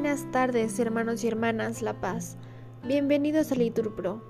[0.00, 2.36] Buenas tardes, hermanos y hermanas La Paz.
[2.86, 4.22] Bienvenidos a Litur Pro.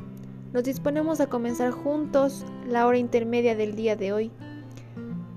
[0.54, 4.30] Nos disponemos a comenzar juntos la hora intermedia del día de hoy,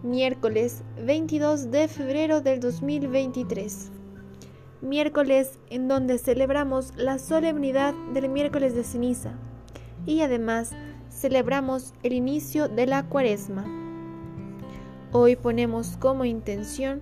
[0.04, 3.92] miércoles 22 de febrero del 2023.
[4.80, 9.34] Miércoles en donde celebramos la solemnidad del miércoles de ceniza
[10.06, 10.72] y además
[11.10, 13.66] celebramos el inicio de la cuaresma.
[15.12, 17.02] Hoy ponemos como intención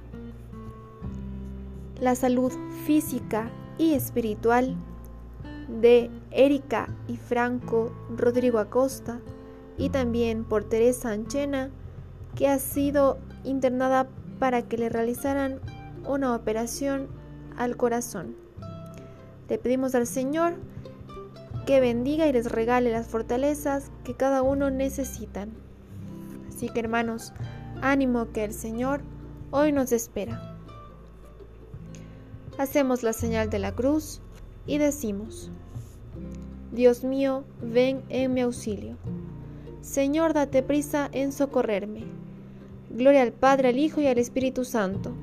[2.01, 2.51] la salud
[2.85, 4.75] física y espiritual
[5.67, 9.19] de Erika y Franco Rodrigo Acosta
[9.77, 11.69] y también por Teresa Anchena,
[12.35, 14.07] que ha sido internada
[14.39, 15.59] para que le realizaran
[16.07, 17.07] una operación
[17.57, 18.35] al corazón.
[19.47, 20.55] Le pedimos al Señor
[21.65, 25.51] que bendiga y les regale las fortalezas que cada uno necesitan.
[26.47, 27.33] Así que hermanos,
[27.81, 29.01] ánimo que el Señor
[29.51, 30.58] hoy nos espera.
[32.59, 34.19] Hacemos la señal de la cruz
[34.67, 35.49] y decimos,
[36.73, 38.97] Dios mío, ven en mi auxilio.
[39.79, 42.03] Señor, date prisa en socorrerme.
[42.89, 45.13] Gloria al Padre, al Hijo y al Espíritu Santo.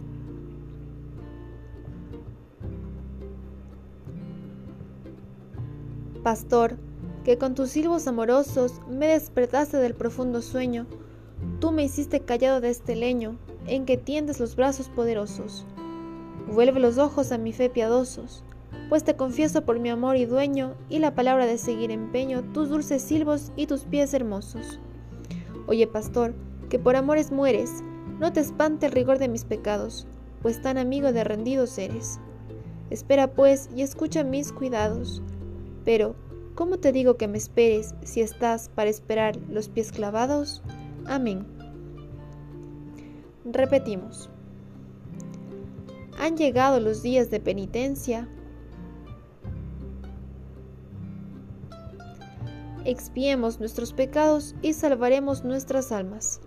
[6.22, 6.78] Pastor,
[7.22, 10.86] que con tus silbos amorosos me despertaste del profundo sueño,
[11.60, 15.66] tú me hiciste callado de este leño en que tiendes los brazos poderosos.
[16.46, 18.44] Vuelve los ojos a mi fe piadosos,
[18.88, 22.68] pues te confieso por mi amor y dueño y la palabra de seguir empeño tus
[22.68, 24.78] dulces silbos y tus pies hermosos.
[25.66, 26.34] Oye, pastor,
[26.68, 27.82] que por amores mueres,
[28.20, 30.06] no te espante el rigor de mis pecados,
[30.40, 32.20] pues tan amigo de rendidos eres.
[32.90, 35.22] Espera pues y escucha mis cuidados.
[35.84, 36.14] Pero,
[36.54, 40.62] ¿cómo te digo que me esperes si estás para esperar los pies clavados?
[41.06, 41.44] Amén.
[43.44, 44.30] Repetimos.
[46.18, 48.28] Han llegado los días de penitencia.
[52.84, 56.40] Expiemos nuestros pecados y salvaremos nuestras almas.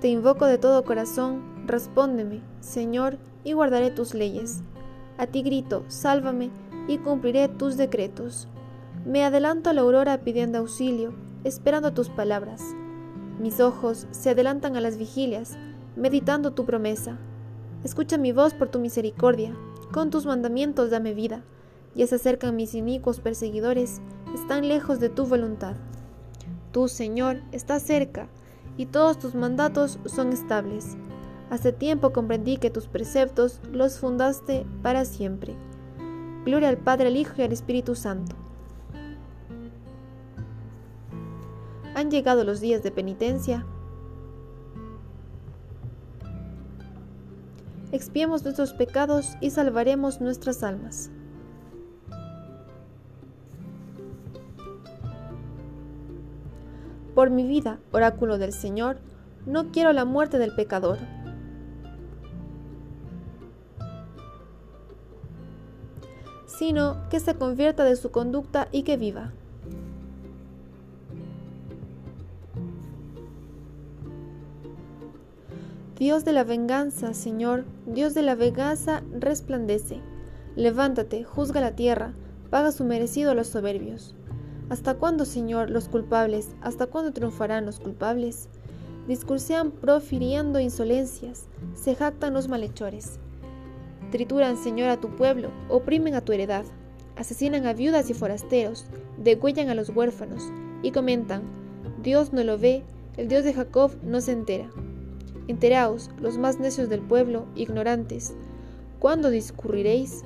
[0.00, 4.62] Te invoco de todo corazón, respóndeme, Señor, y guardaré tus leyes.
[5.18, 6.50] A ti grito, sálvame,
[6.88, 8.48] y cumpliré tus decretos.
[9.04, 11.12] Me adelanto a la aurora pidiendo auxilio,
[11.44, 12.62] esperando tus palabras.
[13.40, 15.56] Mis ojos se adelantan a las vigilias,
[15.96, 17.16] meditando tu promesa.
[17.82, 19.56] Escucha mi voz por tu misericordia,
[19.92, 21.42] con tus mandamientos dame vida.
[21.94, 24.02] Ya se acercan mis inicuos perseguidores,
[24.34, 25.74] están lejos de tu voluntad.
[26.70, 28.28] Tú, Señor, estás cerca,
[28.76, 30.98] y todos tus mandatos son estables.
[31.48, 35.56] Hace tiempo comprendí que tus preceptos los fundaste para siempre.
[36.44, 38.36] Gloria al Padre, al Hijo y al Espíritu Santo
[42.00, 43.66] Han llegado los días de penitencia.
[47.92, 51.10] Expiemos nuestros pecados y salvaremos nuestras almas.
[57.14, 58.96] Por mi vida, oráculo del Señor,
[59.44, 60.96] no quiero la muerte del pecador.
[66.46, 69.32] sino que se convierta de su conducta y que viva.
[76.00, 80.00] Dios de la venganza, Señor, Dios de la venganza, resplandece.
[80.56, 82.14] Levántate, juzga la tierra,
[82.48, 84.14] paga su merecido a los soberbios.
[84.70, 86.56] ¿Hasta cuándo, Señor, los culpables?
[86.62, 88.48] ¿Hasta cuándo triunfarán los culpables?
[89.08, 91.44] Discursean profiriendo insolencias,
[91.74, 93.18] se jactan los malhechores.
[94.10, 96.64] Trituran, Señor, a tu pueblo, oprimen a tu heredad,
[97.16, 98.86] asesinan a viudas y forasteros,
[99.18, 100.44] degüellan a los huérfanos,
[100.82, 101.42] y comentan,
[102.02, 102.84] Dios no lo ve,
[103.18, 104.70] el Dios de Jacob no se entera.
[105.50, 108.34] Enteraos, los más necios del pueblo, ignorantes,
[109.00, 110.22] ¿cuándo discurriréis?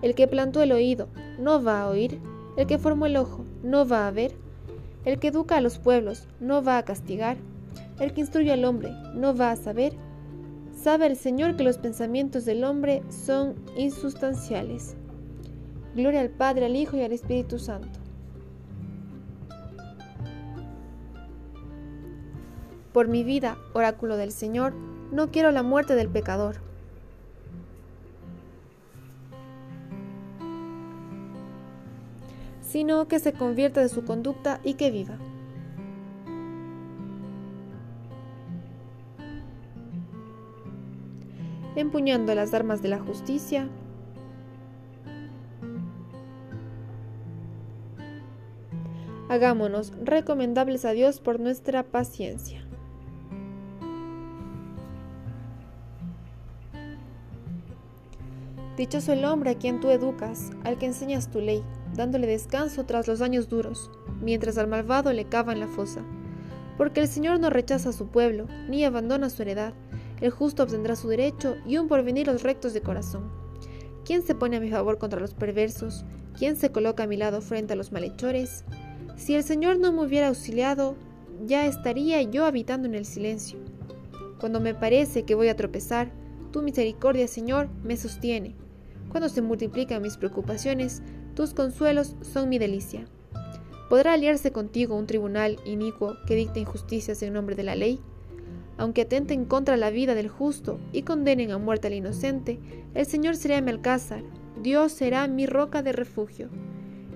[0.00, 1.08] El que plantó el oído,
[1.38, 2.18] ¿no va a oír?
[2.56, 4.32] El que formó el ojo, ¿no va a ver?
[5.04, 7.36] El que educa a los pueblos, ¿no va a castigar?
[8.00, 9.92] El que instruye al hombre, ¿no va a saber?
[10.74, 14.96] Sabe el Señor que los pensamientos del hombre son insustanciales.
[15.94, 17.95] Gloria al Padre, al Hijo y al Espíritu Santo
[22.96, 24.72] Por mi vida, oráculo del Señor,
[25.12, 26.62] no quiero la muerte del pecador.
[32.62, 35.18] sino que se convierta de su conducta y que viva.
[41.76, 43.68] Empuñando las armas de la justicia,
[49.28, 52.65] hagámonos recomendables a Dios por nuestra paciencia.
[58.76, 61.62] Dichoso el hombre a quien tú educas, al que enseñas tu ley,
[61.94, 63.90] dándole descanso tras los años duros,
[64.20, 66.02] mientras al malvado le cava en la fosa.
[66.76, 69.72] Porque el Señor no rechaza a su pueblo, ni abandona su heredad.
[70.20, 73.30] El justo obtendrá su derecho y un porvenir los rectos de corazón.
[74.04, 76.04] ¿Quién se pone a mi favor contra los perversos?
[76.38, 78.66] ¿Quién se coloca a mi lado frente a los malhechores?
[79.16, 80.96] Si el Señor no me hubiera auxiliado,
[81.46, 83.58] ya estaría yo habitando en el silencio.
[84.38, 86.12] Cuando me parece que voy a tropezar,
[86.52, 88.54] tu misericordia, Señor, me sostiene.
[89.08, 91.02] Cuando se multiplican mis preocupaciones,
[91.34, 93.06] tus consuelos son mi delicia.
[93.88, 98.00] ¿Podrá aliarse contigo un tribunal inicuo que dicte injusticias en nombre de la ley?
[98.78, 102.58] Aunque atenten contra la vida del justo y condenen a muerte al inocente,
[102.94, 104.22] el Señor será mi alcázar,
[104.60, 106.48] Dios será mi roca de refugio.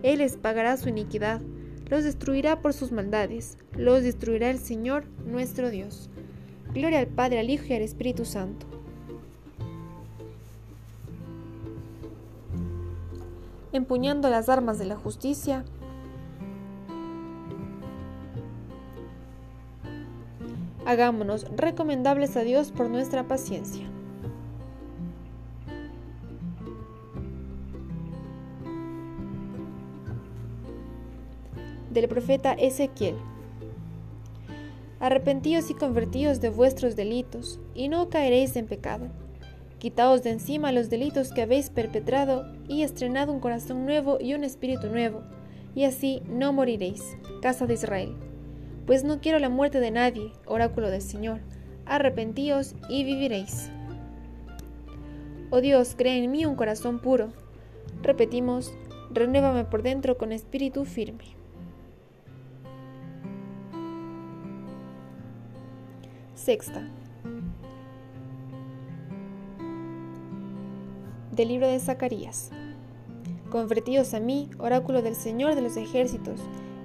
[0.03, 1.41] Él les pagará su iniquidad,
[1.89, 6.09] los destruirá por sus maldades, los destruirá el Señor nuestro Dios.
[6.73, 8.70] Gloria al Padre, al Hijo y al Espíritu Santo.
[13.73, 15.65] Empuñando las armas de la justicia,
[20.85, 23.87] hagámonos recomendables a Dios por nuestra paciencia.
[31.91, 33.15] Del profeta Ezequiel.
[34.99, 39.07] Arrepentíos y convertíos de vuestros delitos, y no caeréis en pecado.
[39.81, 44.45] Quitaos de encima los delitos que habéis perpetrado, y estrenad un corazón nuevo y un
[44.45, 45.23] espíritu nuevo,
[45.75, 47.03] y así no moriréis,
[47.43, 48.15] casa de Israel
[48.91, 51.39] pues no quiero la muerte de nadie, oráculo del Señor.
[51.87, 53.71] Arrepentíos y viviréis.
[55.51, 57.33] Oh Dios, crea en mí un corazón puro.
[58.03, 58.75] Repetimos,
[59.13, 61.37] renuévame por dentro con espíritu firme.
[66.35, 66.89] Sexta.
[71.41, 72.51] Del libro de Zacarías.
[73.49, 76.39] Convertíos a mí, oráculo del Señor de los ejércitos,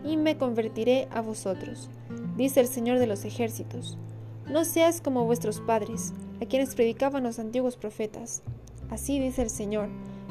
[0.06, 1.90] y me convertiré a vosotros,
[2.38, 3.98] dice el Señor de los ejércitos.
[4.50, 8.44] No seas como vuestros padres, a quienes predicaban los antiguos profetas.
[8.90, 9.90] Así dice el Señor,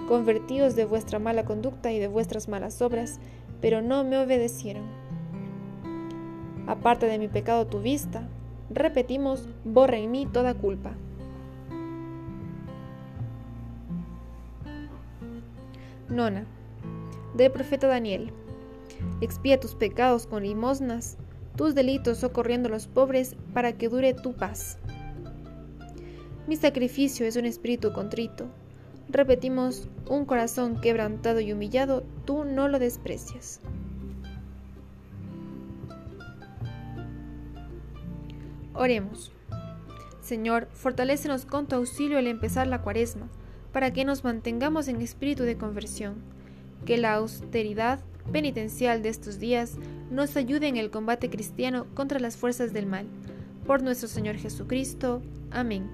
[0.08, 3.20] convertíos de vuestra mala conducta y de vuestras malas obras,
[3.60, 4.84] pero no me obedecieron.
[6.66, 8.26] Aparte de mi pecado tu vista,
[8.70, 10.94] repetimos, borra en mí toda culpa.
[16.14, 16.46] Nona.
[17.34, 18.32] Del profeta Daniel.
[19.20, 21.18] Expía tus pecados con limosnas,
[21.56, 24.78] tus delitos socorriendo a los pobres para que dure tu paz.
[26.46, 28.46] Mi sacrificio es un espíritu contrito.
[29.08, 33.60] Repetimos, un corazón quebrantado y humillado, tú no lo desprecias.
[38.72, 39.32] Oremos.
[40.20, 43.28] Señor, fortalécenos con tu auxilio al empezar la cuaresma,
[43.74, 46.14] para que nos mantengamos en espíritu de conversión,
[46.86, 47.98] que la austeridad
[48.30, 49.72] penitencial de estos días
[50.12, 53.06] nos ayude en el combate cristiano contra las fuerzas del mal.
[53.66, 55.22] Por nuestro Señor Jesucristo.
[55.50, 55.90] Amén.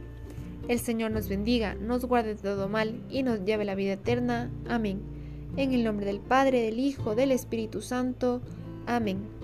[0.68, 3.94] El Señor nos bendiga, nos guarde de todo mal y nos lleve a la vida
[3.94, 4.50] eterna.
[4.68, 5.00] Amén.
[5.56, 8.42] En el nombre del Padre, del Hijo, del Espíritu Santo.
[8.86, 9.39] Amén.